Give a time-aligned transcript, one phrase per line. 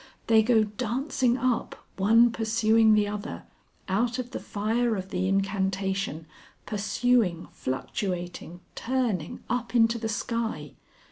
[0.25, 3.43] They go dancing up, one pursuing the other,
[3.87, 6.25] out of the fire of the incantation,
[6.65, 10.73] pursuing, fluctuating, turning, up into the sky.